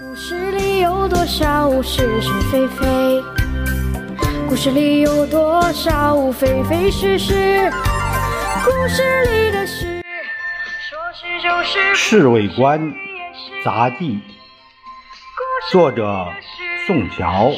[0.00, 3.22] 故事里有多少是是非非？
[4.48, 7.70] 故事里有多少非非是是？
[8.64, 10.02] 故事里的事，
[10.88, 12.80] 说是就是，《侍卫官
[13.62, 14.14] 杂记》，
[15.70, 16.26] 作者
[16.86, 17.52] 宋乔，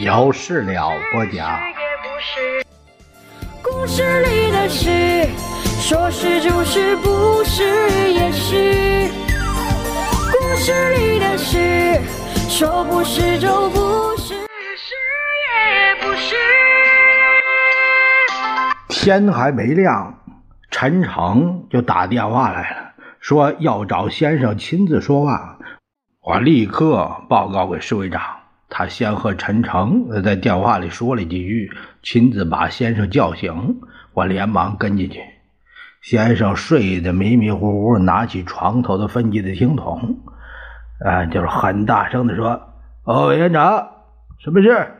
[0.00, 1.60] 姚事了播讲。
[3.62, 5.28] 故事里的事，
[5.82, 9.21] 说是就是，不是也是。
[10.62, 12.00] 故事里的事，
[12.48, 13.80] 说不是就不
[14.16, 14.32] 是，
[14.76, 14.94] 是
[15.42, 16.36] 也不是。
[18.88, 20.22] 天还没亮，
[20.70, 25.58] 陈诚就打电话来了，说要找先生亲自说话。
[26.20, 28.22] 我立刻报告给侍卫长，
[28.68, 31.72] 他先和陈诚在电话里说了几句，
[32.04, 33.80] 亲自把先生叫醒。
[34.14, 35.18] 我连忙跟进去，
[36.02, 40.18] 先生睡得迷迷糊糊，拿起床头的分机的听筒，
[41.04, 42.74] 啊，就是很大声的说
[43.04, 43.88] ：“哦，委员长，
[44.38, 44.92] 什么事？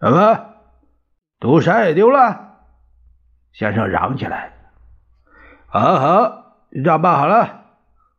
[0.00, 0.46] 什么？”
[1.38, 2.58] 赌山也丢了，
[3.52, 4.52] 先生嚷起来
[5.66, 7.62] ：“好好，这账办好了！”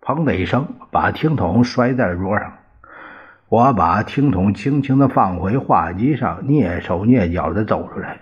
[0.02, 2.54] 砰的一声，把听筒摔在了桌上。
[3.48, 8.20] 我把听筒轻轻的放回话机上，蹑手蹑脚的走出来。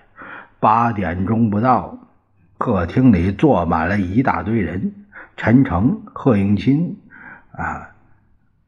[0.60, 1.98] 八点钟不到，
[2.58, 6.98] 客厅里坐满了一大堆人：陈诚、贺应钦
[7.52, 7.92] 啊，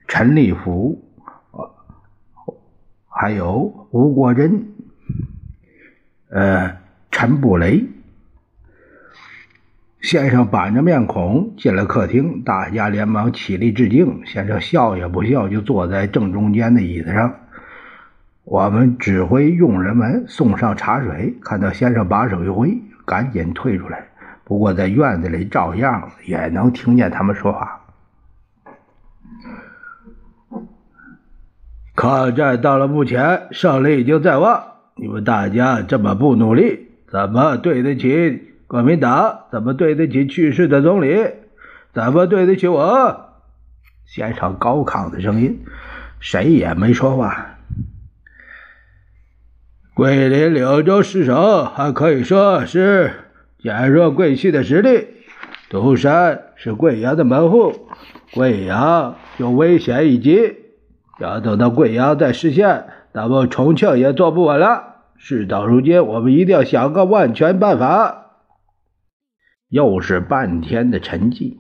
[0.08, 1.03] 陈立夫，
[3.09, 4.67] 还有吴国珍。
[6.30, 6.78] 呃，
[7.11, 7.86] 陈布雷
[10.02, 14.26] 先生板着面孔进了客厅，大家连忙起立致敬。
[14.26, 17.36] 先生笑也不笑，就坐在正中间的椅子上。
[18.44, 24.08] 我们指挥佣人们送上茶水，看到先生把手一挥，赶紧退出来。
[24.44, 27.80] 不过在院子里照样也能听见他们说话。
[31.95, 34.63] 抗战到了目前，胜利已经在望。
[34.95, 39.45] 你们大家这么不努力，怎么对得起国民党？
[39.52, 41.15] 怎么对得起去世的总理？
[41.93, 43.30] 怎么对得起我？
[44.05, 45.65] 现场高亢的声音，
[46.20, 47.58] 谁也没说话。
[49.93, 53.11] 桂林柳州失守，还可以说是
[53.60, 55.08] 减弱桂系的实力。
[55.70, 57.87] 独山是贵阳的门户，
[58.33, 60.55] 贵阳就危险一级。
[61.19, 62.87] 要等到贵阳再实现。
[63.11, 64.95] 那么重庆也坐不稳了。
[65.17, 68.19] 事到如今，我们一定要想个万全办法。
[69.69, 71.57] 又是半天的沉寂。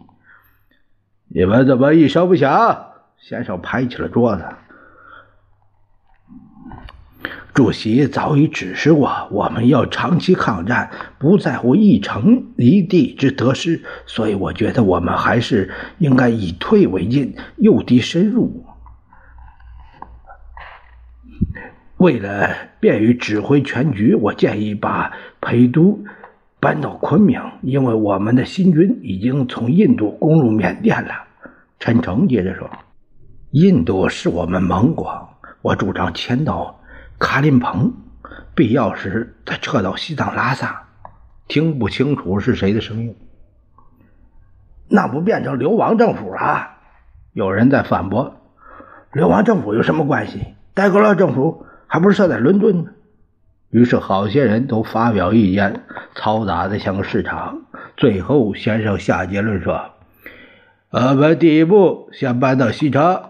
[1.27, 2.87] 你们怎么一声不响？
[3.17, 4.43] 先生拍起了桌子。
[7.53, 10.89] 主席早已指示过，我们要长期抗战，
[11.19, 13.83] 不在乎一城一地之得失。
[14.07, 18.65] 所以，我觉得我们还是应该以退为进，诱敌深入。
[22.03, 22.49] 为了
[22.81, 26.03] 便于指挥全局，我建议把陪都
[26.59, 31.13] 搬到昆明，因为我们的新军已经从印度攻入缅甸了。
[31.79, 32.69] 陈诚接着说
[33.51, 35.29] ：“印度是我们盟国，
[35.61, 36.81] 我主张迁到
[37.19, 37.93] 卡林彭，
[38.53, 40.83] 必要时再撤到西藏拉萨。”
[41.47, 43.15] 听不清楚是谁的声音，
[44.89, 46.67] 那不变成流亡政府了？
[47.31, 48.35] 有人在反驳
[49.13, 50.55] ：“流亡政府有什么关系？
[50.73, 52.89] 戴高乐政府。”还不是设在伦敦呢。
[53.69, 55.83] 于是好些人都发表意见，
[56.15, 57.61] 嘈杂的像个市场。
[57.97, 59.91] 最后，先生下结论说
[60.89, 63.21] ：“我们第一步先搬到西城，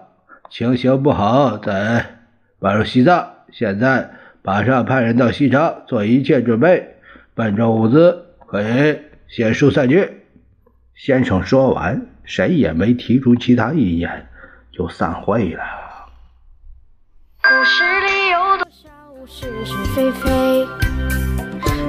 [0.49, 2.19] 情形不好再
[2.59, 3.33] 搬入西藏。
[3.51, 4.11] 现在
[4.43, 6.95] 马上派人到西城做一切准备，
[7.35, 8.97] 搬着物资可以
[9.27, 10.21] 先疏散去。”
[10.95, 14.29] 先生说完，谁也没提出其他意见，
[14.71, 15.61] 就散会了。
[19.35, 20.67] 是是非非？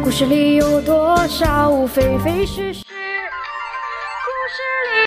[0.02, 2.93] 故事里有多少非非是是？